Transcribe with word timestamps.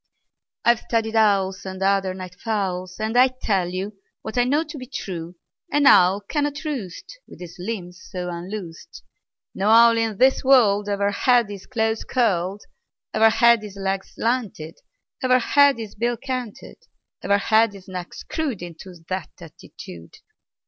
"I've 0.65 0.79
studied 0.79 1.15
owls, 1.15 1.63
And 1.63 1.83
other 1.83 2.15
night 2.15 2.33
fowls, 2.33 2.99
And 2.99 3.15
I 3.15 3.27
tell 3.27 3.69
you 3.69 3.99
What 4.23 4.35
I 4.35 4.45
know 4.45 4.63
to 4.63 4.77
be 4.79 4.87
true: 4.87 5.35
An 5.71 5.85
owl 5.85 6.21
cannot 6.21 6.63
roost 6.65 7.19
With 7.27 7.39
his 7.39 7.57
limbs 7.59 8.01
so 8.09 8.27
unloosed; 8.29 9.03
No 9.53 9.69
owl 9.69 9.99
in 9.99 10.17
this 10.17 10.43
world 10.43 10.89
Ever 10.89 11.11
had 11.11 11.49
his 11.51 11.67
claws 11.67 12.03
curled, 12.03 12.63
Ever 13.13 13.29
had 13.29 13.61
his 13.61 13.75
legs 13.75 14.15
slanted, 14.15 14.79
Ever 15.21 15.37
had 15.37 15.77
his 15.77 15.93
bill 15.93 16.17
canted, 16.17 16.77
Ever 17.21 17.37
had 17.37 17.73
his 17.73 17.87
neck 17.87 18.15
screwed 18.15 18.63
Into 18.63 18.95
that 19.07 19.29
attitude. 19.39 20.15